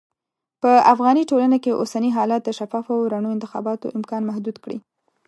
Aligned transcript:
په 0.61 0.71
افغاني 0.93 1.23
ټولنه 1.29 1.57
کې 1.63 1.77
اوسني 1.81 2.09
حالات 2.17 2.41
د 2.45 2.49
شفافو 2.59 2.93
او 2.99 3.09
رڼو 3.13 3.29
انتخاباتو 3.35 3.93
امکان 3.97 4.21
محدود 4.29 4.55
کړی. 4.63 4.77